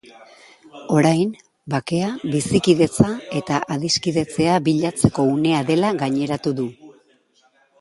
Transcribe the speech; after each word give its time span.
Orain, 0.99 1.33
bakea, 1.73 2.07
bizikidetza 2.35 3.09
eta 3.41 3.59
adiskidetzea 3.75 4.57
bilatzeko 4.69 5.27
unea 5.35 5.63
dela 5.69 5.93
gaineratu 6.01 6.55
du. 6.63 6.67